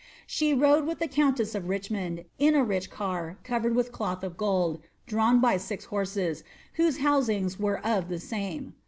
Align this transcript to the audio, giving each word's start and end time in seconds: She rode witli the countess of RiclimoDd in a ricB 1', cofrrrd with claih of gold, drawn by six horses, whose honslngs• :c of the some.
She 0.25 0.51
rode 0.55 0.87
witli 0.87 0.97
the 0.97 1.07
countess 1.07 1.53
of 1.53 1.65
RiclimoDd 1.65 2.25
in 2.39 2.55
a 2.55 2.65
ricB 2.65 2.89
1', 2.89 3.37
cofrrrd 3.45 3.75
with 3.75 3.91
claih 3.91 4.23
of 4.23 4.35
gold, 4.35 4.81
drawn 5.05 5.39
by 5.39 5.57
six 5.57 5.85
horses, 5.85 6.43
whose 6.73 6.97
honslngs• 6.97 7.57
:c 7.83 7.87
of 7.87 8.09
the 8.09 8.19
some. 8.19 8.73